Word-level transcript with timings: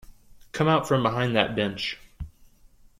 Come 0.51 0.67
out 0.67 0.87
from 0.87 1.03
behind 1.03 1.35
that 1.35 1.55
bench. 1.55 1.99